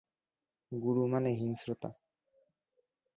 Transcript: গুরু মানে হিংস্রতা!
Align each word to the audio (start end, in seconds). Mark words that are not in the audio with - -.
গুরু 0.71 1.03
মানে 1.07 1.29
হিংস্রতা! 1.33 1.89